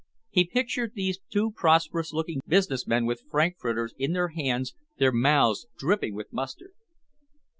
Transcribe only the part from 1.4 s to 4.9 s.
prosperous looking business men with frankfurters in their hands,